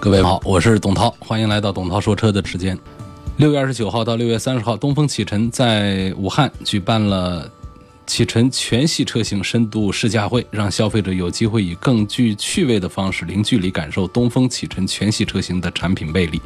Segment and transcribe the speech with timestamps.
[0.00, 2.78] 各位好，我是董涛，欢迎来到董涛说车的时间。
[3.36, 7.50] 六月二十九号到六月三十号，东风启辰在武汉举办了
[8.06, 16.40] 启辰全系车型深度试驾会，让消费者有机会以更具趣味的方式，零距离感受东风启辰全系车型的产品魅力。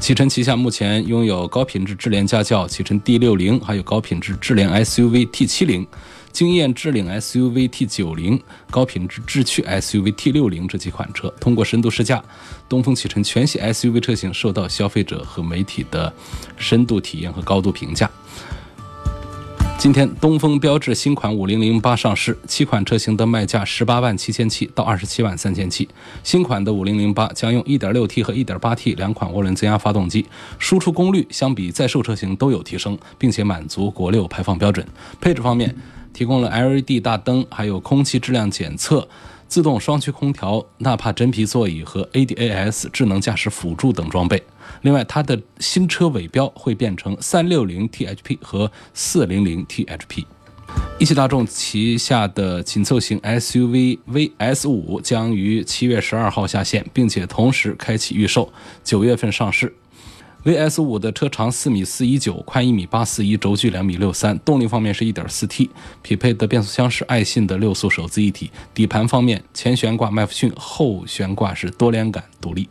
[0.00, 5.86] 启辰旗下目前拥有高品质智联家轿启辰 D 六零，还有高品质智联 SUV T 七零。
[6.34, 12.20] 惊艳智领 SUV T 九零、高品质智趣 SUV T 六零这几款车，通过深度试驾，
[12.68, 16.12] 东风启辰全系 SUV 车型受到消费者和媒体的
[16.56, 18.10] 深度体验和高度评价。
[19.78, 25.88] 今天，东风标致新款五零零八上市，七款车型的卖价十八万七千七到二十七万三千七。
[26.24, 30.26] 新款的五零零八将用一点六 T 和一点八 T 两款涡轮增压发动机，
[30.58, 34.84] 输出功率相比在售车型都有提升，并且满足国六排放标准。
[35.20, 35.76] 配置方面，
[36.14, 39.06] 提供了 LED 大灯，还有空气质量检测、
[39.46, 44.42] 自动双区空调、纳帕真皮座椅和 ADAS 智能驾驶辅助等装备。
[44.82, 50.24] 另外，它的新车尾标会变成三六零 THP 和四零零 THP。
[50.98, 59.72] 一汽大众旗下的紧凑型 SUV VS 五将于七月十二号下线，并且同时开启预售，九月份上市。
[60.44, 64.38] VS 五的车长四米四一九，宽一米八四一，轴距两米六三。
[64.40, 65.70] 动力方面是一点四 T，
[66.02, 68.50] 匹配的变速箱是爱信的六速手自一体。
[68.74, 72.68] 底盘方面，前悬挂麦弗逊，后悬挂是多连杆独立。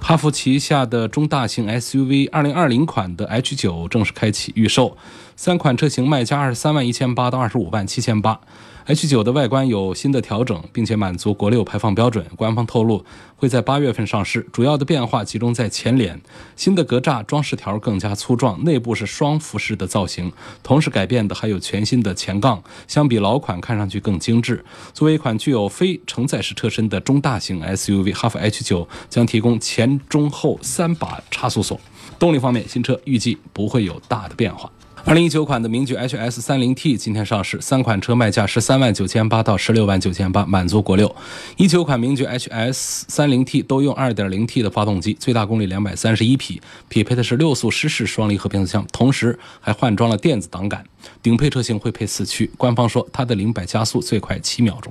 [0.00, 4.96] 哈弗旗下的中大型 SUV 二零二零款的 H 九正式开启预售，
[5.36, 8.40] 三款车型卖价二十三万一千八到二十五万七千八。
[8.86, 12.26] H 九的外观有新的调整，并且满足国六排放标准。
[12.36, 13.02] 官方透露
[13.34, 16.20] 会在八月份上市，主要的变化集中在前脸，
[16.54, 20.30] 新的格栅装饰条更加粗壮，内部是双辐式的造型。
[20.62, 24.62] 同时改变的还有全新的前杠，相比老款看上去更精致。
[24.92, 31.80] 作为一款具有非承载式车身的中大型 SUV，哈弗 H 九将提供前中后三把差速锁。
[32.18, 34.70] 动力方面，新车预计不会有大的变化。
[35.06, 41.14] 二零一九款的名爵 HS 三零 T 今天上市，三款车卖价十三万九千八到十六万九千八，满足国六。
[41.58, 50.82] 一九款名爵 HS 三零 T 都用二点零 T 的发动机，最大功率两百三十一匹，匹配的是六速湿式双离合变速箱，同时还换装了电子挡杆。
[51.22, 54.90] 顶配车型会配四驱，官方说它的零百加速最快七秒钟。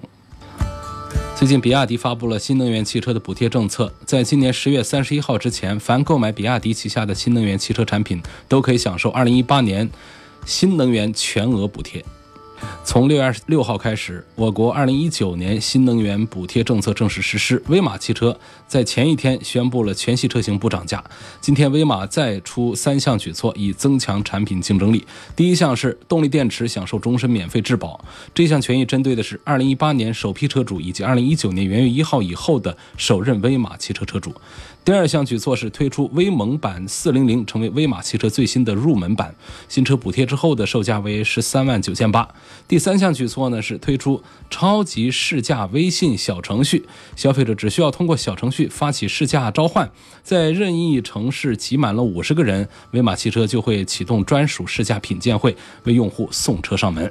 [1.43, 9.89] 最近，比亚迪发布了新能源汽车的补贴政策，在今年十月三十一号之前，凡购买比亚迪旗下的新能源汽车产品，都可以享受二零一八年
[10.45, 12.01] 新能源全额补贴。
[12.83, 17.61] 从六月二十六号开始，我国二零一九年新能源补贴政策正式实施。
[17.67, 18.37] 威马汽车
[18.67, 21.03] 在前一天宣布了全系车型不涨价。
[21.41, 25.05] 今天，威马再出三项举措，以增强产品竞争力。
[25.35, 28.03] 第一项是动力电池享受终身免费质保，
[28.33, 34.33] 这项权益针对的是二零一八年首批车主以及二零一九年元月一号以后的首任威马汽车车主。
[34.85, 39.33] 第二项举措是推出威猛版四零零，成为威马汽车最新的入门版，
[39.69, 42.27] 新车补贴之后的售价为十三万九千八。
[42.67, 46.85] 第三项举措呢是推出超级试驾微信小程序，
[47.15, 49.89] 消费者只需要通过小程序发起试驾召唤，
[50.21, 55.55] 在任意城市挤满了五十个人，威马汽车就会启动专属试驾品鉴会，
[55.85, 57.09] 为用户送车上门。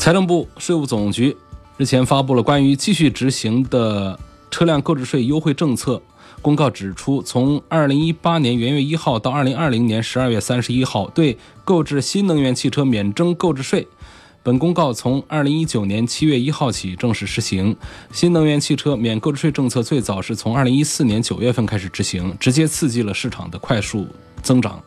[0.00, 1.36] 财政部、税务总局
[1.76, 4.18] 日前发布了关于继续执行的
[4.50, 6.02] 车辆购置税优惠政策。
[6.46, 13.88] 公告指出，从二零一八年元月一号到二零二零年十二月三十一号，对购置新能源汽车免征购置税。
[14.44, 17.76] 本公告从二零一九年七月一号起正式施行。
[18.12, 24.06] 新能源汽车免购置税政策最早是从二零一四年九月份开始执行，直接刺激了市场的快速
[24.40, 24.80] 增长。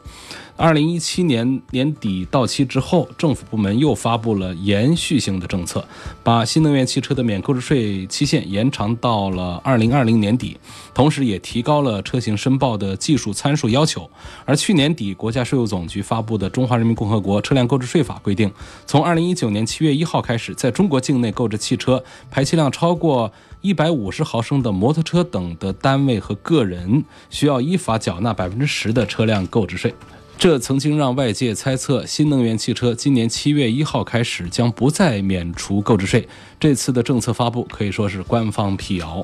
[0.59, 5.87] 二零一七年年底到期之后，政府部门又发布了延续性的政策，
[6.21, 10.57] 把新能源汽车的免购置税期限延长到了二零二零年底，
[10.93, 14.09] 同时也提高了车型申报的技术参数要求。
[14.43, 18.51] 而去年底，国家税务总局发布的《中华人民共和国车辆购置税法》规定，
[18.85, 29.95] 从二零一九年七月一号开始，在中国境内购置汽车，排气量超过一百五十毫升的摩托车等的单位和个人，需要依法缴纳百分之十的车辆购置税。
[30.39, 36.25] 这曾经让外界猜测，新能源汽车今年七月一号开始将不再免除购置税。
[36.57, 39.21] 这次的政策发布可以说是官方辟谣。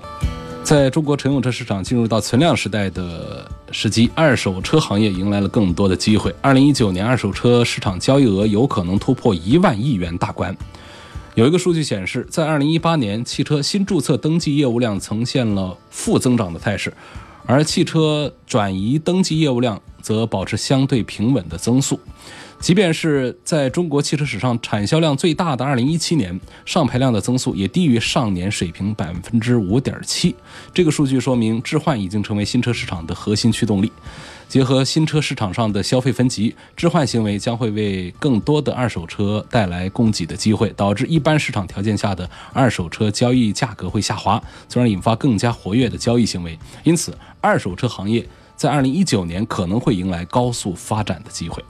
[0.61, 6.35] 在中国乘用车市场进入到存量时代的时机，二手车行业迎来了更多的机会。
[6.41, 10.53] 二零一九年二手车市场交易额有可能突破一万亿元大关。
[11.35, 16.93] 有一个数据显示，在二零一八年，汽车新注册登记业务量呈现了负增长的态势，
[17.47, 21.99] 而汽车转移登记业务量则保持相对平稳的增速。
[22.65, 30.35] 即便是在中国汽车史上产销量最大的2017年，上牌量的增速也低于上年水平百分之五点七。
[30.73, 33.91] 这个数据说明，置换已经成为新车市场的核心驱动力。
[34.49, 46.57] 结合新车市场上的消费分级，置换行为将会为更多的二手车带来供给的机会，导致一般市场条件下的二手车交易价格会下滑，从而引发更加活跃的交易行为。
[46.83, 51.63] 因此，二手车行业在2019年可能会迎来高速发展的机会。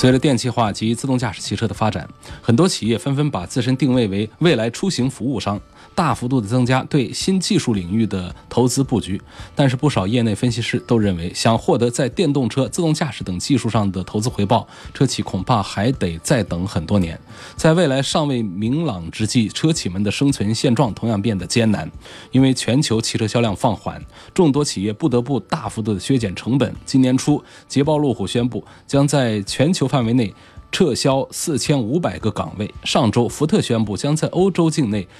[0.00, 2.08] 随着电气化及自动驾驶汽车的发展，
[2.40, 5.60] 很多企业纷纷把自身定位为未来出行服务商。
[5.94, 9.20] 大幅度的增加对新技术领域的投资布局，
[9.54, 17.20] 但是不少业内分析师都认为，想获得在电动车、自动驾驶等技术上的投资回报，车企恐怕还得再等很多年。
[17.54, 21.90] 在未来尚未明朗之际，车企们的生存现状同样变得艰难，
[22.30, 24.02] 因为全球汽车销量放缓，
[24.32, 26.74] 众多企业不得不大幅度的削减成本。
[26.86, 30.32] 今年初，捷豹路虎宣布将在全球范围内
[30.72, 32.72] 撤销四千五百个岗位。
[32.84, 35.06] 上周，福特宣布将在欧洲境内。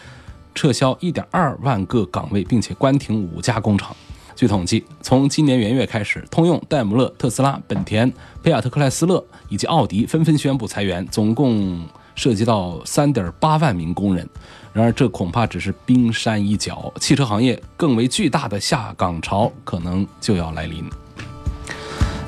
[0.55, 3.95] 撤销1.2万个岗位，并且关停五家工厂。
[4.37, 8.11] 据统计，从今年元月开始，通用、戴姆勒、特斯拉、本田、
[8.43, 14.27] 菲亚特克莱斯勒以及奥迪纷纷宣布裁员，总共涉及到3.8万名工人。
[14.73, 20.89] 然而，这恐怕只是冰山一角，汽车行业更为巨大的下岗潮可能就要来临。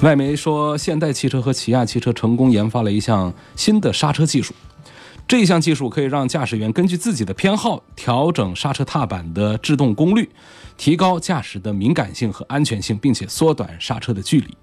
[0.02, 4.52] 外媒说，现代汽车和起亚汽车成功研发了一项新的刹车技术。
[5.26, 10.28] 这项技术可以让驾驶员根据自己的偏好调整刹车踏板的制动功率，
[10.76, 14.56] 提高驾驶的敏感性和安全性，并且缩短刹车的距离。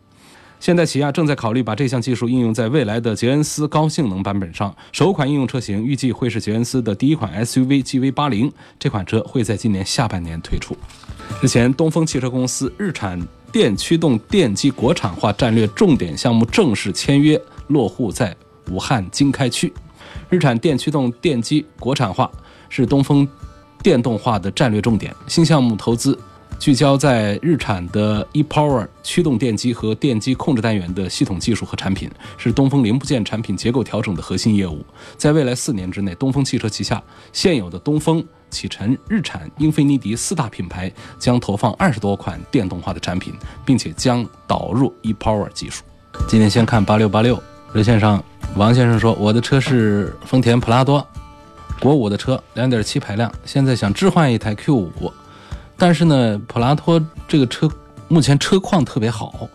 [0.60, 10.78] 现代起亚正在考虑把这项技术应用在未来的捷恩斯高性能版本上，首款应用车型预计会是捷恩斯的第一款 SUV GV80，这款车会在今年下半年推出。
[11.42, 13.20] 日前，东风汽车公司日产
[13.54, 18.36] 电驱动电机国产化战略重点项目正式签约落户在
[18.70, 19.74] 武汉经开区。
[20.30, 22.30] 日产电驱动电机国产化
[22.70, 23.28] 是东风
[23.82, 25.14] 电动化的战略重点。
[25.28, 26.18] 新项目投资
[26.60, 34.86] 聚焦在日产的 ePower 驱动电机和电机控制单元的系统技术和产品，是东风零部件产品结构调整的核心业务。
[35.18, 37.02] 在未来四年之内，东风汽车旗下
[37.34, 43.34] 现有的东风、启辰、日产、英菲尼迪四大品牌将投放二十多款电动化的产品，
[43.66, 45.84] 并且将导入 ePower 技术。
[46.28, 47.42] 今天先看八六八六
[47.74, 48.24] 热线上。
[48.56, 51.06] 王先生说：“我的车是丰田普拉多，
[51.80, 55.14] 国五的车，两点七排量，现在想置换一台 Q 五，
[55.78, 57.70] 但是呢，普拉多这个车
[58.08, 59.48] 目前车况特别好，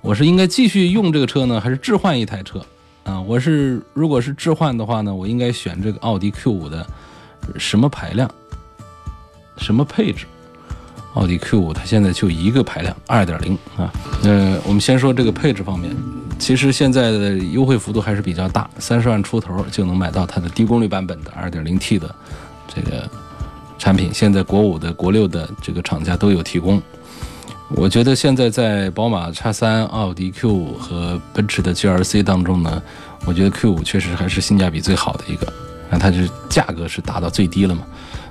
[0.00, 2.64] 我是应该继续用这个车呢，还是置换一台车？
[3.04, 6.86] 啊，我是如果是置换的话呢，我应该选这个奥迪 Q 五的
[7.58, 8.30] 什么排量，
[9.58, 10.24] 什么配置？
[11.12, 13.92] 奥迪 Q 五它现在就一个排量，二点零啊。
[14.22, 15.94] 呃，我们先说这个配置方面。”
[16.40, 22.12] 其实现在的优惠幅度还是比较大，三十万出头就能买到它的低功率版本的 2.0T 的
[22.66, 23.08] 这个
[23.78, 24.10] 产品。
[24.12, 26.82] 现在国五的、国六的这个厂家都有提供。
[27.68, 32.82] 我觉得现在在宝马 X3、奥迪 Q5 和奔驰的 GLC 当中呢，
[33.26, 35.46] 我觉得 Q5 确实还是性价比最好的一个。
[35.90, 37.82] 那它是价格是达到最低了嘛？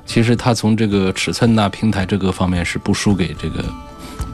[0.05, 3.63] 其实它从这个尺寸呐、平台这个方面是不输给这个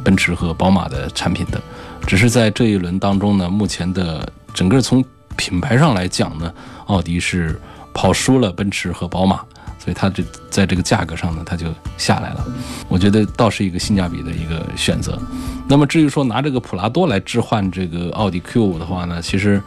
[0.03, 1.61] 奔驰和宝马的产品的。
[2.05, 5.03] 只是在这一轮当中呢，目前的整个从
[5.35, 6.53] 品牌上来讲呢，
[6.85, 7.59] 奥迪是
[7.93, 9.37] 跑输了奔驰和宝马，
[9.79, 12.45] 所以它这在这个价格上呢，它就下来了。
[12.87, 15.19] 我觉得倒是一个性价比的一个选择。
[15.67, 19.61] 那么至于说拿这个普拉多来置换这个奥迪 Q 五的话呢，其实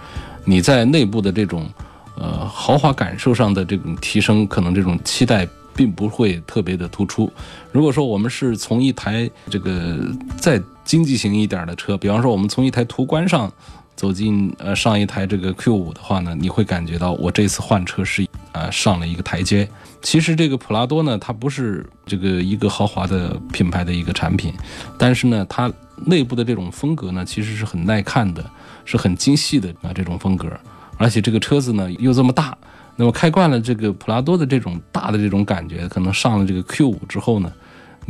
[0.44, 1.68] 你在内部的这种
[2.16, 5.46] 呃豪华感受上的这种提升，可能这种期待
[5.78, 7.32] 并不会特别的突出。
[7.70, 9.96] 如果说我们是从一台这个
[10.36, 13.48] 再经济型一点的车，比方说我们从一台途观上
[13.94, 19.68] 走进呃上一台这个 Q 五的话呢，你会感觉到我这次换车是呃上了一个台阶。
[20.02, 24.52] 其实这个普拉多呢，它不是这个一个豪华的品牌的一个产品，
[24.98, 25.72] 但是呢，它
[26.06, 28.44] 内部的这种风格呢，其实是很耐看的，
[28.84, 30.50] 是很精细的啊这种风格。
[30.96, 32.58] 而且这个车子呢又这么大，
[32.98, 37.50] 那么开惯了这个普拉多的这种大的这种感觉，可能上了这个 Q 五之后呢。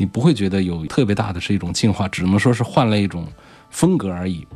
[0.00, 3.26] 你不会觉得有特别大的是一种进化，只能说是换了一种
[3.68, 4.46] 风格而已。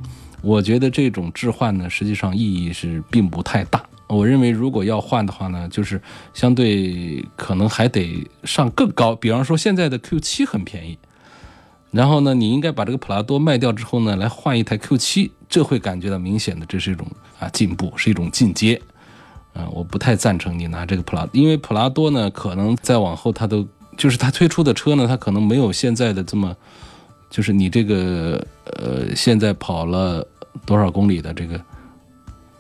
[0.41, 3.83] 我觉得这种置换呢，实际上意义是并不太大。
[4.07, 6.01] 我认为如果要换的话呢，就是
[6.33, 10.97] 相对可能还得上更高，比方说现在的 Q7 很便宜，
[11.91, 17.05] 然后呢，你应该把这个普拉多卖掉之后呢，来换一台 Q7，这会感觉到明显的这是一种
[17.41, 18.81] 啊进步，是一种进阶。
[19.55, 23.67] 嗯，我不太赞成你拿这个普拉，因为普拉多呢，可能再往后它都
[23.99, 26.57] 就是它推出的车呢，它可能没有现在的这么，
[27.29, 30.27] 就是你这个呃现在跑了
[30.65, 31.61] 多少公里的这个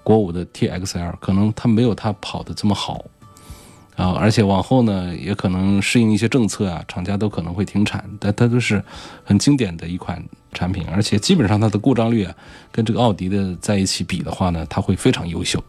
[0.02, 3.04] 国五的 TXL，可能它没有它跑的这么好
[3.96, 8.82] 啊，而且往后呢，也可能适应一些政策啊，厂家都可能会停产，但它都是
[9.24, 10.22] 很经典的一款
[10.52, 12.34] 产品，而且基本上它的故障率啊，
[12.70, 15.62] 跟这个奥迪的在一起比的话呢，它会非常优秀。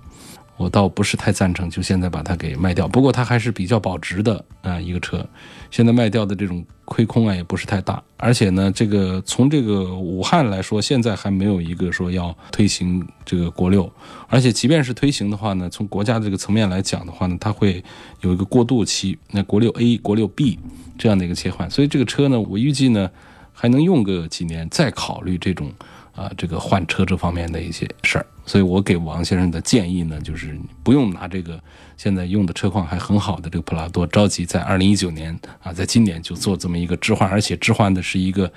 [0.56, 2.88] 我倒不是太赞成，就现在把它给卖掉。
[2.88, 5.26] 不过它还是比较保值的啊，一个车。
[5.72, 8.02] 现在卖掉的这种亏空啊，也不是太大。
[8.18, 13.92] 而且呢，这个从这个武汉来说，现在还没有一个说要推行这个国六。
[14.28, 17.84] 而且即便是推行的话呢，从国家这个层面来讲的话呢，它会
[18.22, 20.60] 有一个过渡期，那国六 A、国六 B
[21.00, 21.70] 这样的一个切换。
[21.70, 23.10] 所以这个车呢，我预计呢
[23.52, 25.72] 还能用个几年，再考虑这种。
[26.16, 31.60] 啊，这个换车这方面的一些事儿，所以我给王先生的建议呢，就是不用拿这个
[31.98, 38.52] 现在用的车况还很好的这个普拉多，着急在二零一九年啊，在今年就做这么一个置换，而且置换的是一个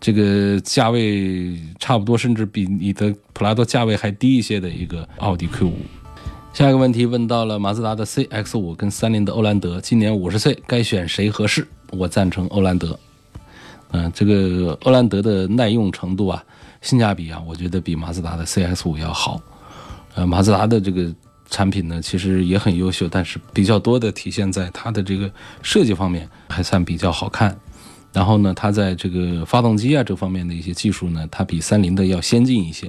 [0.00, 5.76] 这个价位差不多，甚至比你的普拉多价位还低一些的一个奥迪 Q 五。
[6.52, 11.66] 下一个问题问到了马自达的 CX 五跟三菱的欧蓝德，今年五十岁该选谁合适？
[11.90, 12.96] 我赞成欧蓝德。
[13.90, 16.44] 嗯，这个欧蓝德的耐用程度啊。
[16.86, 19.40] 性价比啊，我觉得比马自达的 CX 五要好。
[20.14, 21.12] 呃，马自达的这个
[21.50, 25.28] 产品呢，其实也很优秀，但是比较多的体现在它的这个
[25.62, 27.58] 设计方面还算比较好看。
[28.12, 32.88] 然后呢，它在这个发动机啊这方面的一些技术呢，它比三菱的要先进一些。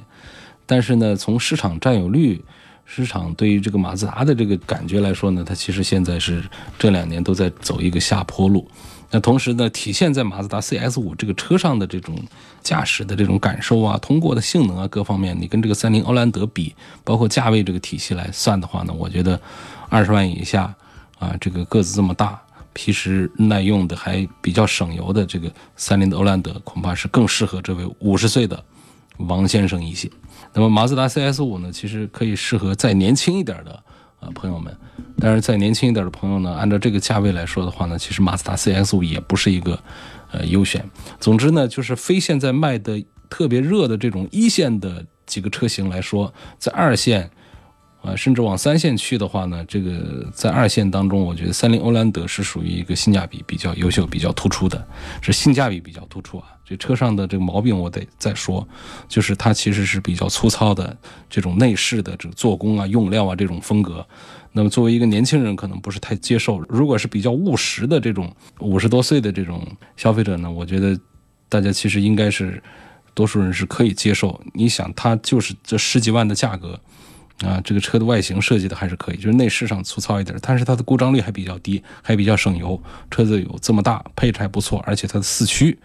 [0.68, 2.40] 但是呢，从市场占有率、
[2.86, 6.44] 市场对于这个马自达的这个感觉来说呢，它其实现在是
[6.78, 8.70] 这两年都在走一个下坡路。
[9.10, 12.18] 那同时呢，体现在马自达 CS 五这个车上的这种
[12.62, 19.40] 驾驶的这种感受啊，通过的性能啊，各方面，你跟这个三菱欧蓝德比，包括价位这个体系来算的话呢，我觉得
[19.88, 20.76] 二十万以下
[21.20, 22.38] 啊，这个个子这么大、
[22.74, 28.62] 皮实耐用的、还比较省油的这个三菱的欧蓝德，恐怕是更适合这位五十岁的
[29.20, 30.12] 王先生一些。
[30.54, 33.84] 那么马自达 CS 五呢，其实可以适合再年轻一点的。
[34.20, 34.76] 啊，朋友们，
[35.20, 39.80] 但是在年轻一点的朋友呢，按照这个价位来说的话呢，其实马自达 CS 五也不是一个
[40.32, 40.84] 呃优选。
[41.20, 47.30] 总之呢，就是非现在卖的特别热的这种一线的几个车型来说，在二线。
[48.08, 54.88] 啊，甚至往三线去的话呢，这个在二线当中，我觉得三菱欧蓝德是属于一个性价比比较优秀、比较突出的，
[55.22, 56.46] 是性价比比较突出啊。
[56.64, 58.66] 这车上的这个毛病我得再说，
[59.10, 60.96] 就是它其实是比较粗糙的
[61.30, 64.06] 这种内饰的这个做工啊、用料啊这种风格。
[64.54, 66.60] 那么作为一个年轻人，可能不是太接受。
[66.70, 69.66] 如果是比较务实的这种五十多岁的这种
[69.98, 70.98] 消费者呢，我觉得
[71.50, 72.62] 大家其实应该是
[73.14, 74.40] 多数人是可以接受。
[74.54, 76.80] 你想，它就是这十几万的价格。
[77.46, 82.82] 啊，这个车的外形设计的还是可以，就是内饰上粗糙一点，但是它的故障率还比较低，还比较省油。
[83.12, 85.78] 车子有这么大，配置还不错，而且它的四驱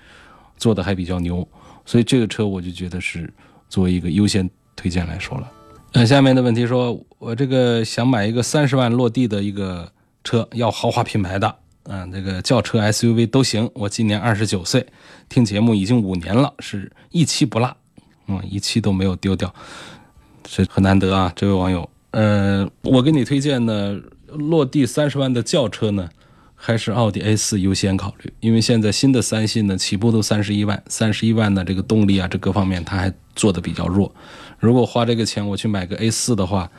[0.57, 1.47] 做的还比较牛，
[1.85, 3.31] 所以这个车我就觉得是
[3.69, 5.51] 作为一个优先推荐来说了。
[5.93, 9.93] 那下面的问题说，我这个想买一个三十万落地的一个
[10.25, 13.71] 车，要豪华品牌的，嗯，这个轿车 SUV 都行。
[13.75, 14.87] 我今年二十九岁，
[15.29, 17.77] 听节目已经五年了，是一期不落，
[18.27, 19.55] 嗯，一期都没有丢掉。
[20.45, 21.89] 这很难得啊，这位网友。
[22.11, 26.09] 呃，我给你推荐呢，落地三十万的轿车呢，
[26.55, 28.33] 还是奥迪 A 四优先考虑？
[28.41, 34.15] 因为现在新的三系呢，起步都三十一万，三十一万呢，这个动力啊，这各方面它还做的比较弱。
[34.59, 36.71] 如果花这个钱我去买个 A 四的话，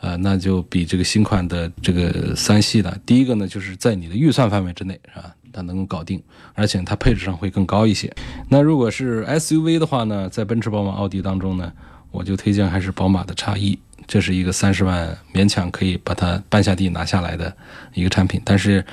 [0.00, 5.34] 呃，那就比这个新款的这个三系的，第一个呢，就是在你的预算范围之内，是吧？
[5.50, 8.12] 它能够搞定，而且它配置上会更高一些。
[8.50, 11.72] 那如果是 SUV 的话呢，在奔驰、宝马、奥迪当中呢？
[12.14, 17.52] 我就推荐还是宝马的叉一，这是一个三十万勉强可以把它搬下地拿下来的
[17.92, 18.86] 一个产品，但是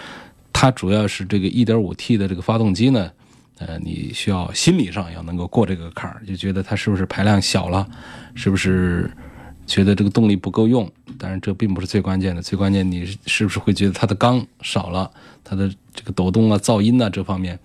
[0.52, 3.12] 它主要是这个 1.5T 的这个发动机呢，
[3.60, 7.88] 呃，你需要心理上要能够过这个坎儿，就觉得它是不是排量小了，
[8.34, 9.10] 是不是
[9.68, 10.92] 觉得这个动力不够用？
[11.20, 15.12] 当然这并不是最关键的，最关键你是不是会觉得它的缸少了，
[15.44, 17.60] 它的这个抖动啊、噪音啊这方面，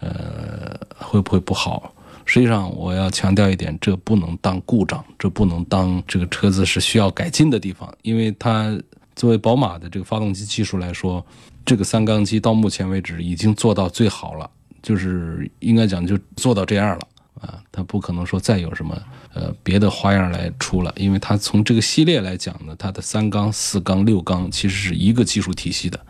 [0.00, 1.92] 呃，会不会不好？
[2.26, 8.76] 实际上，我要强调一点，这不能当故障，这不能当这个车子是需要改进的地方，因为它
[9.14, 11.24] 作为宝马的这个发动机技术来说，
[11.64, 14.50] 这个三缸机到目前为止已经做到最好了，
[14.82, 17.08] 就是应该讲就做到这样了
[17.40, 19.00] 啊，它不可能说再有什么
[19.34, 26.00] 呃别的花样来出了，因为它从这个系列来讲呢，它的三缸、四缸、六缸其实是一个技术体系的。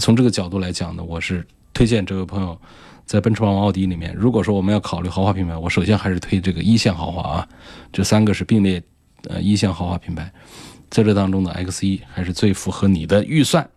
[0.00, 2.58] 从这个角度来讲呢，我是推荐这位朋友
[3.10, 7.48] 在奔驰、宝马、奥迪里面，如果说我们要考虑豪华品牌，我首先还是推这个一线豪华啊，
[7.92, 8.80] 这三个是并列
[9.26, 10.32] 呃一线豪华品牌，
[10.90, 13.68] 在这当中的 X 一还是最符合你的预算。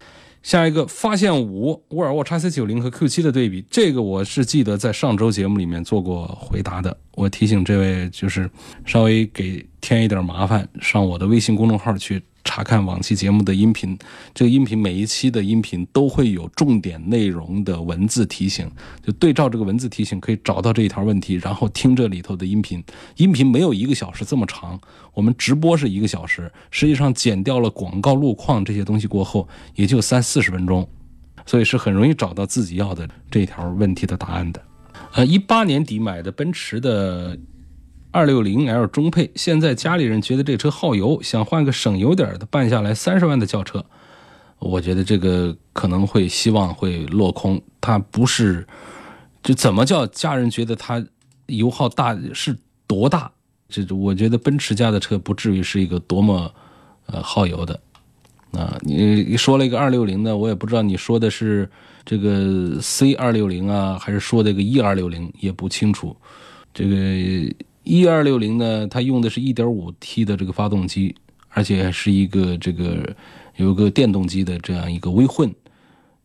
[0.43, 6.95] 下一个发现五沃尔沃 x C 九零和 Q 七的对比，这个我是记得在上周节目里面做过回答的。
[7.15, 8.47] 我提醒这位，就是
[8.85, 12.21] 稍微给添一点麻烦，上我的微信公众号去。
[12.43, 13.97] 查看往期节目的音频，
[14.33, 18.69] 这个音频每一期的音频都会有重点内容的文字提醒，
[19.01, 22.83] 就对照这个文字提醒可以找到这一条问题，然后听这里头的音频。
[23.15, 24.79] 音频没有一个小时这么长，
[25.13, 30.87] 我们直播是一个小时，实际上减掉了广告、路况这些东西过后，也就三四十分钟，
[31.45, 34.61] 所以是很容易找到自己要的这条问题的答案的。
[35.13, 37.37] 呃，一八年底买的奔驰的。
[38.13, 43.83] 二六零 L 中配，现在家里人觉得这车耗油，想换个省油点的，办下来三十万的轿车，
[44.59, 47.59] 我觉得这个可能会希望会落空。
[47.81, 48.67] 它不是，
[49.41, 51.03] 就怎么叫家人觉得它
[51.47, 52.55] 油耗大是
[52.85, 53.31] 多大？
[53.67, 56.53] 这我觉得奔驰家的车不至于是一个多么
[57.07, 57.79] 呃耗油的
[58.51, 58.77] 啊。
[58.81, 61.67] 你说了一个二六零的，我也不知道你说的是
[62.05, 66.15] 这个 C 二六零啊，还是说的个 E 二六零，也不清楚。
[66.75, 67.55] 这个。
[67.83, 71.15] 一二六零呢，它用的是一点五 T 的这个发动机，
[71.49, 73.15] 而且是一个这个
[73.57, 75.53] 有个电动机的这样一个微混。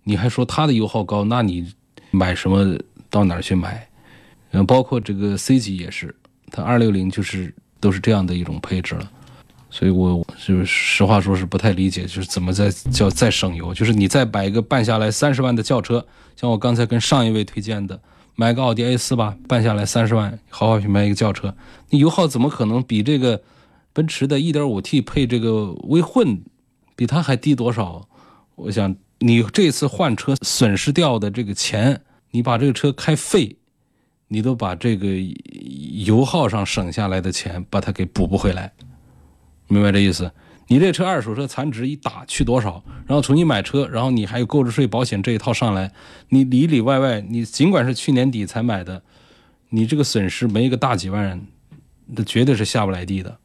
[0.04, 1.70] 你还说它的油耗高，那你
[2.10, 2.78] 买什么
[3.10, 3.86] 到哪儿去买？
[4.52, 6.14] 嗯，包括这个 C 级也是，
[6.50, 9.10] 它二六零就是都是这样的一种配置了。
[9.70, 18.00] 所以我就实话说是不太理解，就是怎么在叫再省油，就是你再买一个办下来三十万的轿车，像我刚才跟上一位推荐的。
[18.40, 21.52] 买个奥迪 A 四吧，办下来三十万，豪华品牌一个轿车，
[21.90, 23.42] 你油耗怎么可能比这个
[23.92, 26.40] 奔驰的 1.5T 配这个微混
[26.94, 28.08] 比它还低多少？
[28.54, 33.56] 我想你这次换车损失掉的这个钱，你把这个车开废，
[34.28, 35.08] 你都把这个
[36.04, 38.72] 油耗上省下来的钱把它给补不回来，
[39.66, 40.30] 明白这意思？
[40.70, 45.90] 你这车二手车残值一打去多少，然后重新买车，然后你还有购置税、保险这一套上来，
[46.28, 49.02] 你里里外外，你尽管是去年底才买的，
[49.70, 51.40] 你这个损失没一个大几万，
[52.06, 53.38] 那绝对是下不来地的。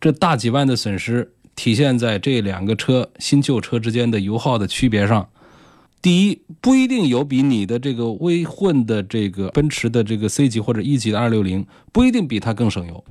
[0.00, 5.28] 这大几万的损失体现在这两个车新旧车之间的油耗的区别上。
[6.00, 13.04] 第一，不一定有比你的这个微混的这个奔驰的这个 C 级或者 E 级的260，不一定比它更省油，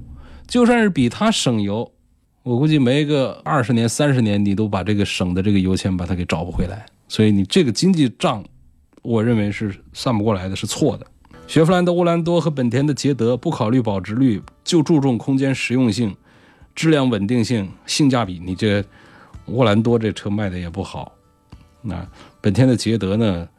[0.48, 1.92] 就算是比它省油。
[2.46, 6.86] 我估计没个二十年、三十年，你都把这个省的这个油钱把它给找不回来。
[7.08, 8.46] 所以你这个经济账，
[9.02, 11.08] 我认为是算不过来的，是错的。
[11.48, 16.16] 雪佛兰的沃兰多和本田的捷德不考虑保值率，就注重空间实用性、
[16.76, 18.40] 质量稳定性、性价比。
[18.46, 18.86] 你这
[19.48, 21.12] 沃兰多这车卖的也不好，
[21.82, 22.08] 那
[22.42, 23.50] 本田的捷德呢，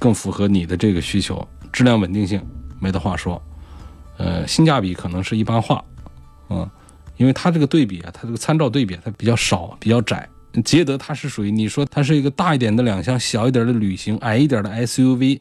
[0.00, 2.44] 更符合你的这个需求，质量稳定性
[2.80, 3.40] 没得话说，
[4.16, 5.84] 呃，性价比可能是一般化，
[6.50, 6.68] 嗯。
[7.18, 10.26] 因为它这个对比啊，它这个参照对比它比较少，比较窄。
[10.64, 15.38] 捷德它是属于你说它是一个大一点的两厢，小一点的旅行，矮一点的 SUV，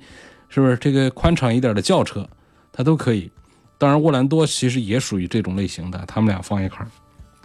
[0.49, 0.75] 是不是？
[0.77, 2.27] 这个宽敞一点的轿车，
[2.73, 3.31] 它都可以。
[3.77, 6.87] 当然，沃兰多其实也属于这种类型的，他们俩放一块儿。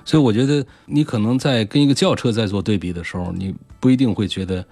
[0.05, 4.65] 所以我觉得你可能在跟一个轿车在做对比的时候，你不一定会觉得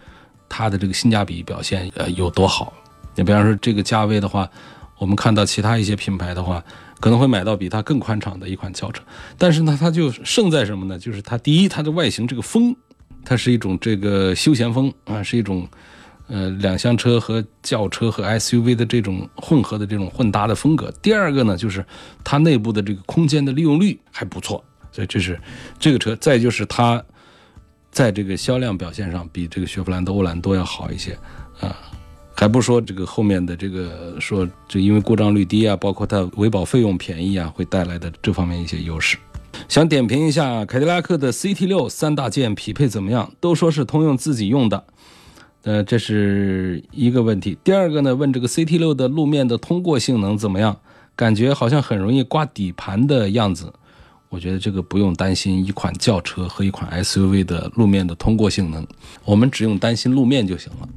[0.48, 2.72] 它的这个性价比表现呃有多好。
[3.14, 4.50] 你比方说这个价位的话，
[4.98, 6.62] 我们看到其他一些品牌的话。
[7.00, 9.02] 可能会买到比它更宽敞的一款轿车，
[9.38, 10.98] 但是呢，它就胜在什么呢？
[10.98, 12.76] 就是它第一，它的外形这个风，
[13.24, 15.66] 它是一种这个休闲风啊，是一种
[16.28, 20.92] 呃两厢车和轿车和 SUV 的这种混合的这种混搭的风格。
[21.00, 21.84] 第二个呢，就是
[22.22, 25.40] 它内部的这个空间的利用率还不错，所以这是
[25.78, 26.14] 这个车。
[26.16, 27.02] 再就是它
[27.90, 31.18] 在这个销量表现上比这个雪佛兰的欧蓝多要好一些
[31.60, 31.74] 啊。
[32.40, 39.18] 还不说这个后面的这个说，这因为故障率低啊，包括它维保费用便宜啊，会带来的这方面一些优势。
[39.68, 43.30] 想点评一下凯迪拉克的 CT 六三大件匹配怎么样？
[43.40, 44.82] 都说是通用自己用的，
[45.64, 47.58] 呃，这是一个问题。
[47.62, 50.74] 第二个呢，问这个 CT 六的路面的通过性能怎么样？
[51.14, 53.70] 感觉好像很容易刮底盘的样子。
[54.30, 58.86] 我觉得这个不用担心一款轿车和一款 SUV 的路面的通过性能，
[59.26, 60.88] 我们只用担心路面就行了。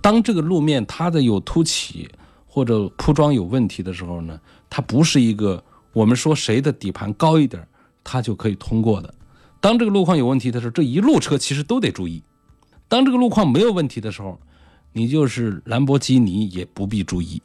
[0.00, 2.08] 当这个路面它的有凸起
[2.46, 7.66] 或者铺装有问题的时候呢，它不是一个我们说谁的底盘高一点，
[8.02, 9.14] 它就可以通过的。
[9.60, 12.22] 当这个路况有问题的时候，这一路车其实都得注意。
[12.88, 14.40] 当这个路况没有问题的时候，
[14.92, 17.40] 你就是兰博基尼也不必注意，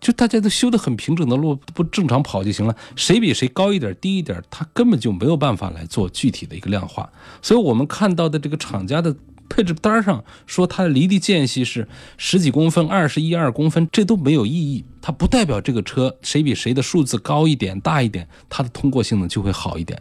[0.00, 2.74] 就大家都修得很平整的路，不正常跑就行了。
[2.96, 7.08] 谁比谁高一点、低一点，它根本就没有办法来做具体的一个量化。
[7.42, 9.14] 所以我们看到的这个厂家的
[9.48, 14.84] 配置单上说它的离地间隙是十几公分、二十一二公分，这都没有意义。
[15.00, 20.00] 它不代表这个车谁比谁的数字高一点、大一点，它的通过性能就会好一点。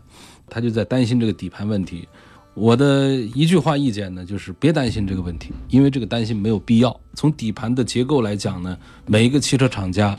[0.49, 2.07] 他就在担心这个底盘问题。
[2.53, 6.99] 我的一句话意见呢，就是别担心这个问题，因为这个担心没有必要。
[7.13, 10.17] 从底盘的结构来讲呢，每一个汽车厂家、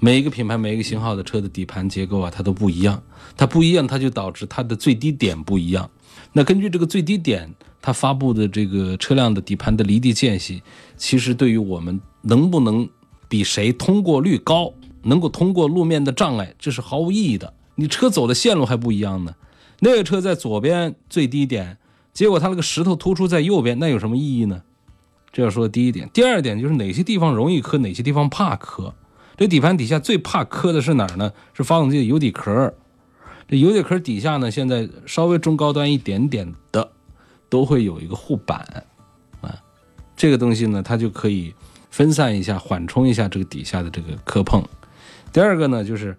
[0.00, 3.00] 每一个品牌、每一个型号的车的底盘结构啊，它都不一样。
[3.36, 5.88] 它不一样，它就导致它的最低点不一样。
[6.38, 10.62] 那根据这个最低点，它发布的这个车辆的底盘的离地间隙，
[10.96, 12.88] 其实对于我们能不能
[13.28, 14.72] 比谁通过率高，
[15.02, 17.52] 能够通过路面的障碍，这是毫无意义的。
[17.74, 19.34] 你车走的线路还不一样呢。
[19.80, 21.76] 那个车在左边最低点，
[22.12, 24.62] 结果它那个石头突出在右边，那有什么意义呢？
[25.32, 26.08] 这要说第一点。
[26.14, 28.94] 第二点就是哪些地方容易磕，哪些地方怕磕。
[29.36, 31.32] 这底盘底下最怕磕的是哪儿呢？
[31.52, 32.72] 是发动机的油底壳。
[33.48, 36.92] 这油底壳底下呢，现在稍微中高端一点点的，
[37.48, 38.60] 都会有一个护板
[39.40, 39.56] 啊。
[40.14, 41.54] 这个东西呢，它就可以
[41.90, 44.62] 分散一下、缓冲一下这个底下的这个磕碰。
[45.32, 46.16] 第二个呢，就是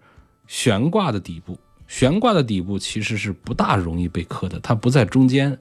[0.47, 1.57] 悬挂的底部。
[1.87, 5.59] 悬挂的底部其实是不大容易被磕的，它不在中间，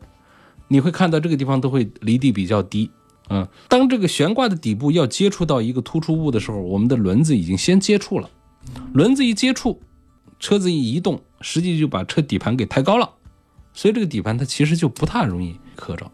[0.68, 2.90] 你会看到这个地方都会离地比较低，
[3.28, 8.30] 啊，当这个悬挂的底部要接触到一个突出物的时候，我们的轮子已经先接触了，
[8.92, 9.80] 轮子一接触，
[10.38, 13.10] 车子一移动，实际就把车底盘给抬高了，
[13.72, 16.10] 所以这个底盘它其实就不太容易磕着，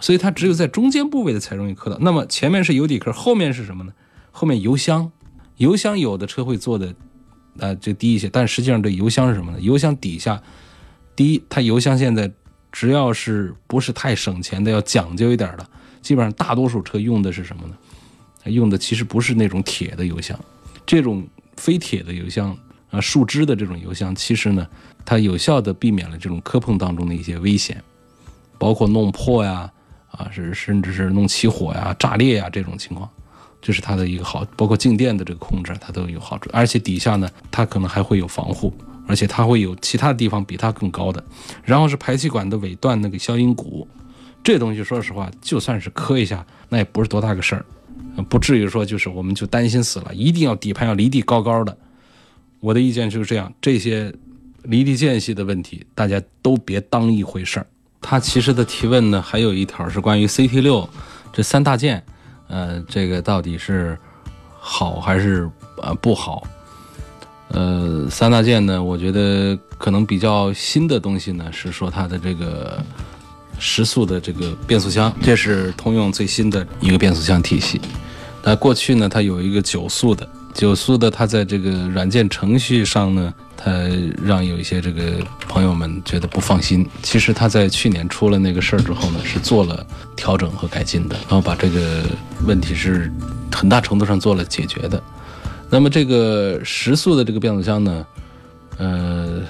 [0.00, 1.98] 所以它只有在中间部位的才容易磕到。
[2.00, 3.92] 那么前面是油底壳，后面是什么呢？
[4.30, 5.10] 后面油箱，
[5.56, 6.94] 油箱有的车会做的。
[7.60, 9.60] 啊，就低一些，但实际上这油箱是什么呢？
[9.60, 10.42] 油箱底下，
[11.14, 12.32] 第一，它油箱现在
[12.72, 15.66] 只要是不是太省钱的，要讲究一点的，
[16.00, 17.76] 基本上大多数车用的是什么呢？
[18.50, 20.40] 用的其实不是那种铁的油箱，
[20.86, 22.56] 这种非铁的油箱
[22.92, 24.64] 啊，树脂的这种油箱，其实呢，
[25.04, 27.82] 它有效的避免了这种磕碰当中的一些危险，
[28.58, 29.68] 包括弄破呀，
[30.10, 33.08] 啊，是甚至是弄起火呀、炸裂呀这种情况。
[33.62, 36.50] 这是它的一个好，包括静电的这个控制，它都有好处。
[36.52, 38.74] 而且底下呢，它可能还会有防护，
[39.06, 41.24] 而且它会有其他地方比它更高的。
[41.64, 43.88] 然后是排气管的尾段那个消音鼓，
[44.44, 47.64] 这东西说实话，就算是磕一下，那也不是多大个事儿，
[48.28, 51.74] 不至于说就是我们就担心死了，一定要底盘要离地高高的。
[52.62, 54.14] 我的意见就是这样，这些
[54.62, 57.66] 离地间隙的问题，大家都别当一回事儿。
[58.00, 60.88] 他其实的提问呢，还有一条是关于 CT 六
[61.32, 62.00] 这三大件。
[62.46, 63.98] 呃，这个到底是
[64.60, 65.50] 好还是
[65.82, 66.46] 呃不好？
[67.48, 72.80] 呃，三大件呢，我觉得可能比较新的东西呢，是说它的这个
[73.58, 77.80] 时速的这个变速箱，这是通用最新的一个变速箱体系。
[78.44, 83.32] 那过去呢，它有一个九速的，九速的它在这个软件程序上呢。
[83.64, 83.70] 它
[84.20, 86.84] 让有一些这个朋友们觉得不放心。
[87.00, 89.86] 其实它在去年出了那个事儿之后呢，是做了
[90.16, 92.02] 调整和改进的，然后把这个
[92.44, 93.08] 问题是
[93.52, 95.00] 很大程度上做了解决的。
[95.70, 98.06] 那么这个时速的这个变速箱呢，
[98.78, 99.42] 呃，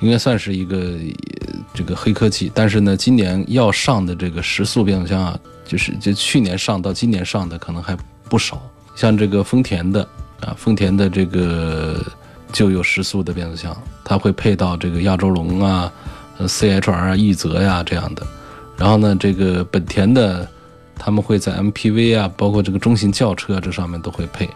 [0.00, 0.94] 应该算是一个
[1.74, 2.50] 这个黑科技。
[2.54, 7.94] 但是呢，今年要上的这个时速变速箱啊，就是就去年上到今年上的可能还
[8.30, 8.62] 不少。
[8.94, 10.02] 像这个丰田的
[10.40, 12.00] 啊，丰田的这个。
[12.52, 15.92] 就有时速的变速箱，它会配到这个亚洲龙啊、
[16.38, 18.24] 呃 CHR 啊、奕泽呀这样的。
[18.76, 20.48] 然后呢，这个本田的，
[20.96, 24.48] 他们会在 MPV 啊，包括这个中型轿车这上面都会配。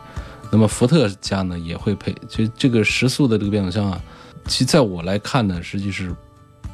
[0.48, 2.14] 那么福特家呢也会配。
[2.28, 4.00] 其实这个时速的这个变速箱啊，
[4.46, 6.14] 其在我来看呢，实际是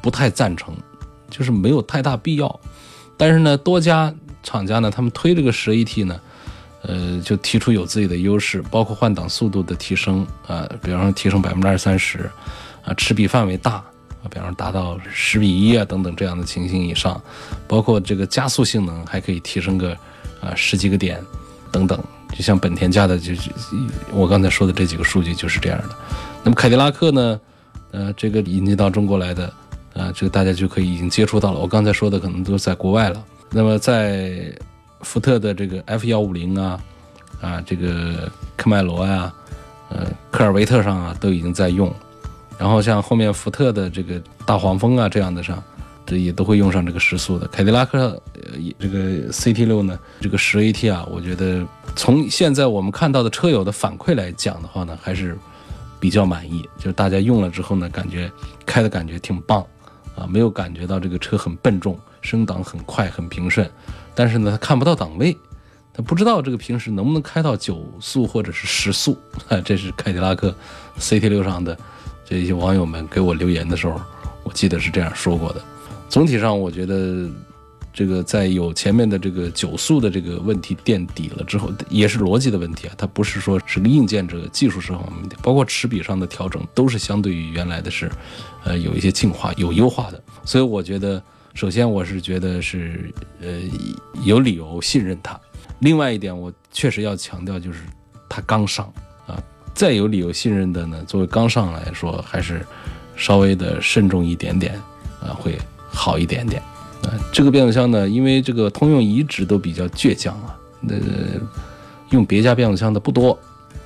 [0.03, 0.75] 不太赞成，
[1.31, 2.59] 就是没有太大必要。
[3.17, 6.21] 但是呢，多家厂家呢，他们推这个十 AT 呢。
[6.87, 12.29] 呃，就提出有自己的优势，包括换挡速度的提升啊，比方说提升百分之二三十，
[12.83, 17.19] 啊，齿比范围大啊，比方说达到十比一啊等等这样的情形以上，
[17.67, 19.97] 包括这个加速性能还可以提升个
[20.41, 21.19] 啊十几个点
[21.71, 21.99] 等等，
[22.33, 23.49] 就像本田家的，就是
[24.11, 25.89] 我刚才说的这几个数据就是这样的。
[26.43, 27.39] 那么凯迪拉克呢，
[27.91, 29.51] 呃，这个引进到中国来的，
[29.95, 31.59] 啊，这个大家就可以已经接触到了。
[31.59, 33.23] 我刚才说的可能都在国外了。
[33.49, 34.53] 那么在
[35.01, 36.79] 福特的这个 F 幺五零啊，
[37.41, 39.33] 啊，这个科迈罗呀，
[39.89, 41.93] 呃，科尔维特上啊，都已经在用。
[42.57, 45.61] 然后像后面福特的这个大黄蜂啊这样的上，
[46.05, 47.45] 这也都会用上这个时速的。
[47.47, 55.37] 凯迪拉克呃这个 CT 六呢，这个十 AT 啊，我觉得从现在我们看到的车友的反馈来讲的话呢，还是
[55.99, 56.67] 比较满意。
[56.77, 58.31] 就是大家用了之后呢，感觉
[58.65, 59.61] 开的感觉挺棒
[60.15, 63.69] 啊，没有感觉到这个车很笨重，升档很快，很平顺。
[64.15, 65.37] 但是呢，他看不到档位，
[65.93, 69.59] 他不知道这个平时能不能开到九速或者是十速啊？
[69.63, 70.53] 这是凯迪拉克
[70.99, 71.77] CT 六上的
[72.25, 74.01] 这些网友们给我留言的时候，
[74.43, 75.61] 我记得是这样说过的。
[76.09, 77.29] 总体上，我觉得
[77.91, 88.11] 这个在有前面的这个九速的这个问题垫底了之后，也是逻辑的问题啊，它不是说是个硬件这个技术上问题，包括齿比上的调整都是相对于原来的是，
[88.63, 90.21] 呃，有一些进化、有优化的。
[90.43, 91.21] 所以我觉得，
[91.55, 93.61] 首先我是觉得是呃
[94.25, 95.39] 有理由信任它。
[95.79, 97.79] 另外一点，我确实要强调，就是
[98.29, 98.91] 它刚上
[99.25, 99.41] 啊，
[99.73, 102.65] 再有理由信任的呢，作为刚上来说，还是
[103.15, 104.75] 稍微的慎重一点点
[105.21, 105.57] 啊，会
[105.89, 106.61] 好一点点。
[107.03, 110.95] 啊，这个变速箱呢，因为这个通用一直都比较倔强啊，那
[112.09, 113.37] 用别家变速箱的不多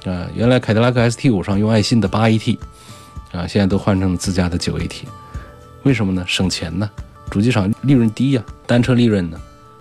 [0.06, 0.28] 啊。
[0.34, 2.58] 原来凯迪拉克 ST 五上用爱信的八 AT
[3.32, 5.04] 啊，现在都换成了自家的九 AT，
[5.84, 6.24] 为什么呢？
[6.28, 6.90] 省钱呢？
[7.30, 9.40] 主机厂利润低呀，单车利润呢，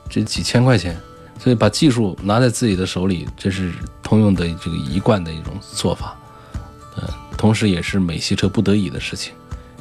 [0.08, 0.98] 这几千块钱。
[1.40, 6.18] 所以把技术拿在自己的手里，这是通用的这个一贯的一种做法，
[6.96, 9.32] 呃，同时也是美系车不得已的事情，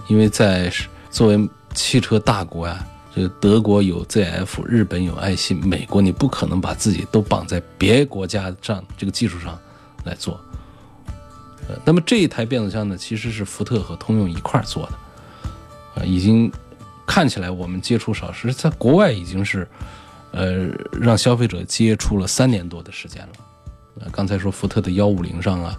[0.08, 0.72] 因为在
[1.10, 9.58] 作为汽车大国呀，这个德国有 ZF，日本有爱信，美国你不可能把自己都绑在别国家上这个技术上
[10.04, 10.40] 来做，
[11.68, 14.92] 呃，那么这一台变速箱呢，其实是福特和通用一块做的，
[15.96, 16.52] 啊，已经
[17.08, 19.68] 看起来我们接触少，是在国外已经是。
[20.32, 23.30] 呃，让消费者接触了三年多的时间了。
[24.02, 25.76] 呃，刚才说福特的幺五零上啊，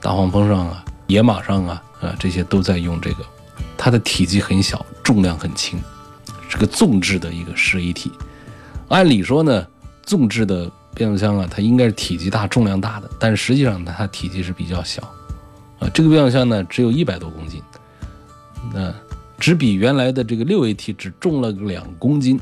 [0.00, 3.24] 大黄蜂上啊，野马上啊，啊，这些都在用这个。
[3.78, 5.78] 它的体积很小，重量很轻，
[6.50, 8.10] 是个纵置的一个十 AT。
[8.88, 9.66] 按理说呢，
[10.02, 15.00] 纵置的变速箱啊，它应该是体积大、重量大的，但实际上它体积是比较小。
[15.78, 17.62] 啊，这个变速箱呢，只有一百多公斤，
[18.74, 18.92] 那
[19.38, 22.38] 只比原来的这个六 AT 只重了两公斤。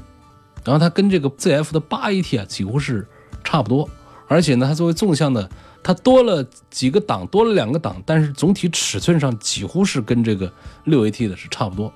[0.65, 3.07] 然后它跟这个 ZF 的八 AT 啊几乎是
[3.45, 3.89] 差不多，
[4.27, 5.49] 而且呢，它作为纵向的，
[5.81, 11.87] 它多了几个档，多了两个档，但是总体尺寸上几乎是跟这个六 AT 的是差不多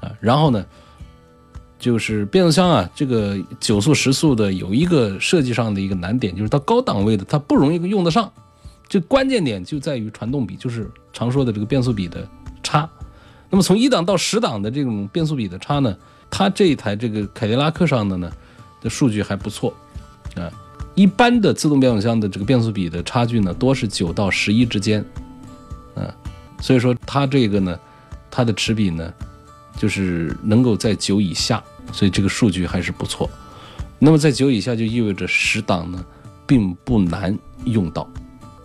[0.00, 0.12] 啊。
[0.20, 0.64] 然后呢，
[1.76, 8.32] 就是变速箱啊，这个九速十速的有一个设计上的一个难点，就是到高档位的它不容易用得上，
[8.88, 12.24] 这关键点就在于传动比，就是常说的这个变速比的。
[13.50, 15.96] 那么从一档到十档的这种变速比的差呢？
[16.30, 18.28] 它这一台这个凯迪拉克上的呢，
[18.80, 19.72] 的数据还不错，
[20.34, 20.50] 啊，
[20.96, 25.04] 一般的自动变速箱的这个变速比的差距呢，多是九到十一之间，
[25.94, 26.12] 啊，
[26.60, 27.78] 所以说它这个呢，
[28.30, 29.12] 它的齿比呢，
[29.76, 33.30] 就是能够在九以下，所以这个数据还是不错。
[34.00, 36.04] 那么在九以下就意味着十档呢，
[36.46, 38.08] 并不难用到，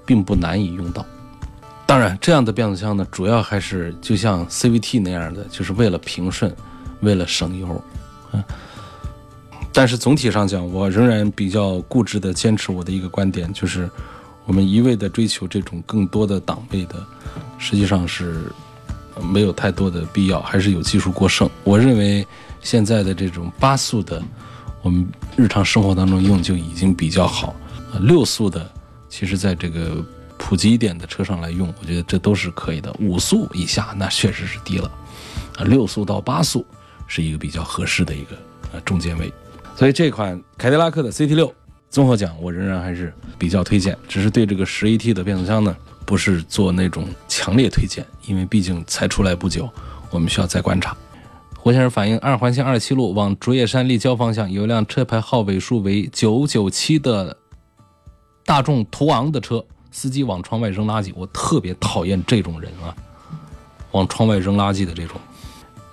[0.07, 1.05] 并不难以用到。
[1.89, 6.55] 当然，这样的变速箱呢，主要还是就像 CVT 那样的，就是为了平顺。
[7.01, 7.81] 为了省油，
[8.33, 8.43] 嗯，
[9.71, 13.89] 但是总体上讲，我仍然比较固执的坚持我的一个观点，就是
[14.45, 16.95] 我们一味的追求这种更多的档位的，
[17.57, 18.51] 实际上是
[19.31, 21.49] 没有太多的必要，还是有技术过剩。
[21.63, 22.27] 我认为
[22.61, 24.21] 现在的这种八速的，
[24.81, 27.55] 我们日常生活当中用就已经比较好，
[28.01, 28.69] 六速的，
[29.07, 30.03] 其实在这个
[30.39, 32.91] 普及一点的车上来用，我觉得这都是可以的。
[32.99, 34.89] 五速以下那确实是低了，
[35.57, 36.65] 啊，六速到八速。
[37.11, 38.37] 是一个比较合适的一个
[38.71, 39.33] 呃中间位，
[39.75, 41.51] 所以这款凯迪拉克的 CT 六
[41.89, 43.97] 综合讲，我仍然还是比较推荐。
[44.07, 45.75] 只是对这个十 AT 的变速箱呢，
[46.05, 49.67] 不是做那种强烈推荐，因为毕竟才出来不久，
[50.11, 50.95] 我们需要再观察。
[51.57, 57.35] 胡先生反映，二环线二七路往竹叶山立交方向有一辆车牌号尾数为九九七的
[58.45, 62.95] 大众途昂的车，司机往窗外扔垃圾，我特别讨厌这种人啊，
[63.91, 65.19] 往窗外扔垃圾的这种。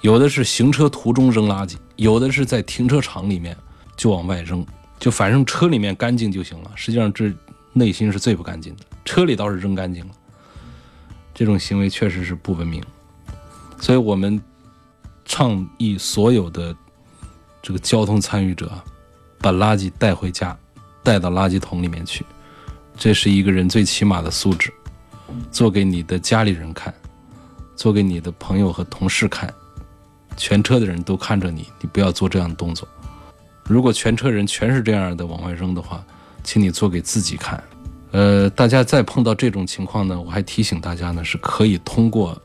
[0.03, 3.57] 有的是行车途中扔垃圾，有的是在停车场里面
[3.97, 4.65] 就往外扔，
[4.99, 6.71] 就反正车里面干净就行了。
[6.75, 7.33] 实际上这
[7.73, 10.13] 内心是最不干净的，车里倒是扔干净了。
[11.35, 12.83] 这种行为确实是不文明，
[13.81, 14.41] 所以我们
[15.25, 16.75] 倡议所有的
[17.61, 18.71] 这个交通参与者，
[19.39, 20.57] 把垃圾带回家，
[21.03, 22.25] 带到垃圾桶里面去，
[22.97, 24.73] 这是一个人最起码的素质。
[25.51, 26.95] 做给你的家里人看，
[27.75, 29.53] 做给你的朋友和同事看。
[30.37, 32.87] 全车的人都看着你，你不要做这样的动作。
[33.65, 36.05] 如果全车人全是这样的往外扔的话，
[36.45, 37.63] 请你做给自己看。
[38.13, 42.41] 呃，大家再碰到这种情况呢，我还提醒大家呢，是可以通过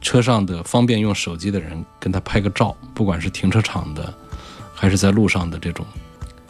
[0.00, 4.12] 车上的方便用手机的人跟他拍个照，不管是停车场的，
[4.74, 5.86] 还是在路上的这种，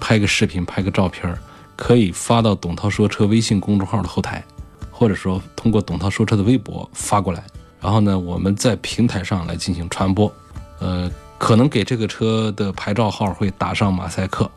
[0.00, 1.38] 拍个视频、拍个照片儿，
[1.76, 4.42] 可以发到董涛说车微信公众号的后台，
[4.90, 7.44] 或者说通过董涛说车的微博发过来，
[7.80, 10.32] 然后呢，我们在平台上来进行传播。
[10.78, 14.50] 呃，可能给这个车的牌照号会打上马赛克，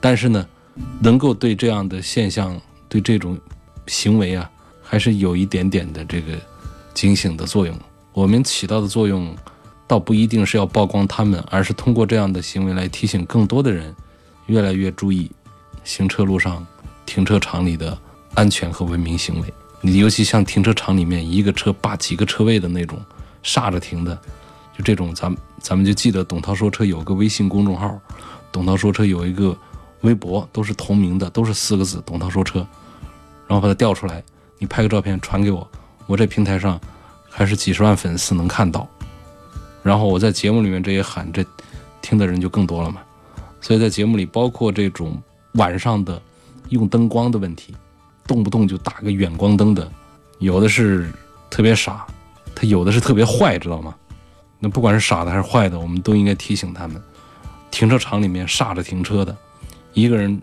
[0.00, 0.46] 但是呢，
[1.00, 3.38] 能够对这样的现象、对这种
[3.86, 4.50] 行为啊，
[4.82, 6.32] 还是有一点点的这个
[6.94, 7.74] 警醒的作用。
[8.12, 9.34] 我们起到的作用，
[9.86, 13.94] 倒不一定是要曝光他们，而是通过这样的行为来提醒更多的人，
[14.46, 15.30] 越来越注意
[15.88, 16.64] 行车路上、
[17.06, 17.96] 停车场里的
[18.34, 19.54] 安全和文明行为。
[19.80, 23.00] 你尤其像停车场里面一个车霸几个车位的那种，
[23.42, 24.14] 煞着停的，
[24.76, 27.98] 就这种，咱们咱们就记得董涛说车有个微信公众号，
[28.52, 29.56] 董涛说车有一个
[30.02, 32.58] 微博，都是同名的，都是四个字“董涛说车”，
[33.48, 34.22] 然后把它调出来，
[34.58, 35.66] 你拍个照片传给我，
[36.06, 36.78] 我这平台上
[37.30, 38.86] 还是几十万粉丝能看到，
[39.82, 41.42] 然后我在节目里面这也喊，这
[42.02, 43.00] 听的人就更多了嘛。
[43.60, 45.20] 所以在节目里，包括这种
[45.58, 46.20] 晚上的
[46.70, 47.74] 用灯光的问题。
[48.26, 49.90] 动不动就打个远光灯的，
[50.38, 51.10] 有的是
[51.48, 52.06] 特别傻，
[52.54, 53.94] 他有的是特别坏，知道吗？
[54.58, 57.00] 那不管是傻的还是坏的，我们都应该提醒他们。
[57.70, 59.34] 停车场里面煞着停车的，
[59.94, 60.38] 一个人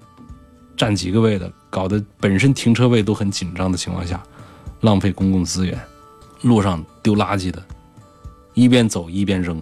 [0.76, 4.20] 占几个位的，搞得本身停车位都很紧张的情况下，
[4.82, 5.80] 浪费公共资源。
[6.42, 7.64] 路上丢垃圾的，
[8.56, 9.62] 一边走一边扔。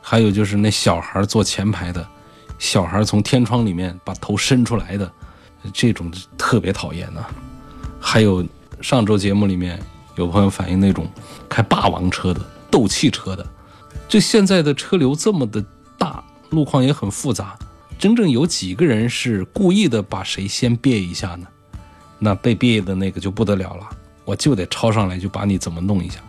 [0.00, 2.08] 还有就是那小孩坐前排的，
[2.60, 5.10] 小孩从天窗里面把头伸出来的。
[5.74, 7.22] 这种特别讨厌呢。
[8.00, 8.42] 还有
[8.80, 9.78] 上周节目里面
[10.16, 11.06] 有朋友反映那种
[11.50, 13.46] 开霸王车的、斗气车的。
[14.08, 15.62] 这现在的车流这么的
[15.98, 17.58] 大，路况也很复杂，
[17.98, 21.46] 真正有几个人是故意的把谁先别一下呢？
[22.18, 23.86] 那被别的那个就不得了了，
[24.24, 26.20] 我就得超上来就把你怎么弄一下。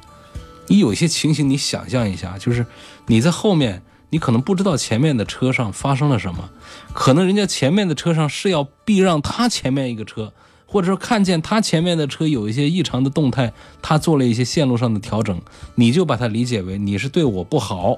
[0.67, 2.65] 你有些情形你想象一下，就是
[3.07, 3.81] 你在后面。
[4.11, 6.49] 你可能不知道前面的车上发生了什么，
[6.93, 10.33] 可能人家前面的车上是要避让他前面一个车，
[10.65, 15.41] 或者说看见他前面的车有一些异常的动态，他做了一些线路上的调整，
[15.75, 17.97] 你就把它理解为你是对我不好，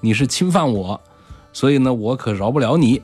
[0.00, 1.00] 你是侵犯我，
[1.52, 3.02] 所以呢，我可饶不了你，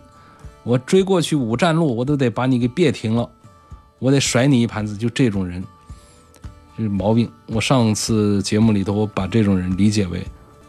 [0.62, 3.28] 我追过去五站路，我都得把你给别停了，
[3.98, 5.64] 我得甩你一盘子，就这种人，
[6.76, 7.28] 这是毛病。
[7.46, 10.24] 我上次节目里头，我把这种人理解为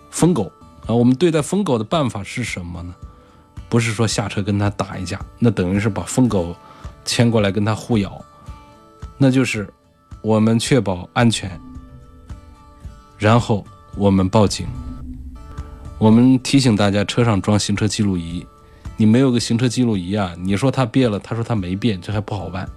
[0.09, 0.51] 疯狗。
[0.89, 2.95] 啊，我们对待疯狗的办法是什么呢？
[3.69, 6.55] 不是说下车跟他打一架，那等于是把疯狗
[7.05, 8.19] 牵过来跟他互咬，
[9.15, 9.71] 那就是
[10.23, 11.61] 我们确保安全，
[13.19, 13.63] 然后
[13.95, 14.67] 我们报警。
[15.99, 18.43] 我们提醒大家，车上装行车记录仪，
[18.97, 20.33] 你没有个行车记录仪啊？
[20.39, 22.67] 你说他变了，他说他没变，这还不好办。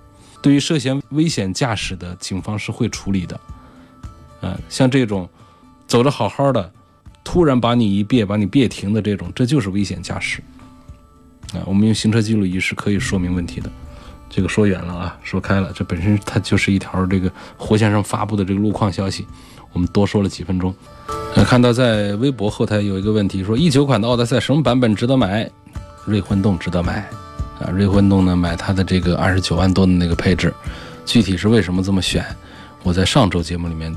[0.42, 3.40] 对于涉嫌危险驾驶的，警方是会处理的。
[4.42, 5.26] 嗯，像这种
[5.86, 6.70] 走着好好的。
[7.24, 10.42] 突然把你一别，把你别停的这种，这就是危险驾驶
[11.52, 11.62] 啊！
[11.66, 13.70] 我们用行车记录仪是可以说明问题的。
[14.28, 19.26] 这个说远了啊，说开了，这本身它就是一条这个胡先生发布的这个路况消息，
[19.72, 20.74] 我们多说了几分钟。
[21.34, 25.50] 呃看到在微博后台有一个问题，说一九款的奥德赛什么版本值得买？
[26.04, 27.08] 锐混动值得买
[27.60, 27.70] 啊！
[27.70, 30.52] 锐混动呢，买它的这个二十九万多的那个配置，
[31.04, 32.24] 具体是为什么这么选？
[32.82, 33.94] 我在上周节目里面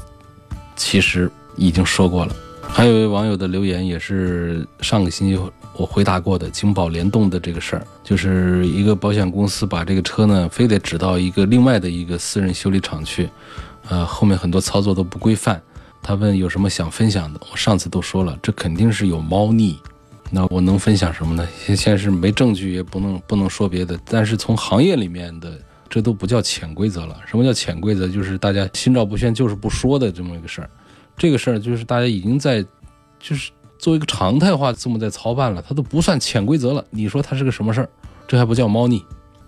[0.75, 2.35] 其实已经说过了。
[2.67, 5.41] 还有一位网友的留言，也是上个星期
[5.77, 13.29] 我回答过的京保联动的这个事儿，就是一个保险公司把这个车呢，非得指到一个另外的一个私人修理厂去，
[13.89, 15.61] 呃，后面很多操作都不规范。
[16.01, 19.79] 他问有什么想分享的，我上次都说了，这肯定是有猫腻。
[20.29, 21.47] 那我能分享什么呢？
[21.57, 23.97] 现现在是没证据，也不能不能说别的。
[24.05, 25.57] 但是从行业里面的，
[25.89, 27.17] 这都不叫潜规则了。
[27.25, 28.07] 什么叫潜规则？
[28.07, 30.69] 就是大家心照不宣，就是不说的这么一个事儿。
[31.17, 32.63] 这个事儿就是大家已经在，
[33.19, 36.85] 就是作为一个常态化这么在操办了，它都不算潜规则了。
[36.89, 37.89] 你说它是个什么事儿？
[38.27, 39.03] 这还不叫猫腻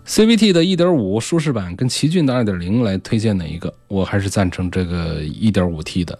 [0.06, 3.74] ？CVT 的1.5舒适版跟奇骏的2.0来推荐哪一个？
[3.88, 6.20] 我还是赞成这个 1.5T 的。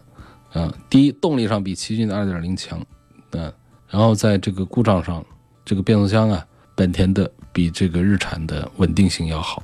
[0.54, 2.84] 啊，第一，动力上比奇骏的2.0强。
[3.32, 3.54] 嗯，
[3.88, 5.24] 然后在这个故障上，
[5.64, 9.62] 这个变速箱啊，本田的比这个日产的稳定性要好。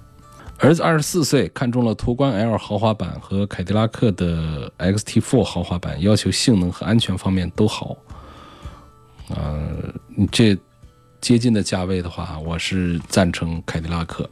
[0.63, 7.97] 儿子二十四岁，看中了途观 L 豪华版和凯迪拉克的 XT4 豪华版，要求性能和安全方面都好。
[9.27, 9.93] 呃，
[10.31, 10.57] 这
[11.19, 14.29] 接近的价位的话，我是赞成凯迪拉克，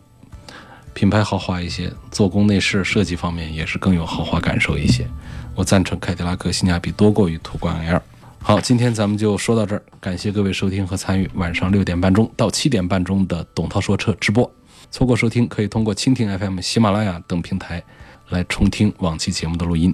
[0.93, 5.05] 品牌豪华一些，做工内饰设计方面也是更有豪华感受一些。
[5.53, 8.01] 我赞成凯迪拉克，性价比多过于途观 L。
[8.39, 14.49] 好，今天咱们就说到这儿，感谢各位收听和参与晚上六点半钟到七点半钟的董涛说车直播。
[14.91, 17.81] 错过收听，可以通过蜻蜓 FM、喜马拉雅等平台
[18.29, 19.93] 来重听往期节目的录音。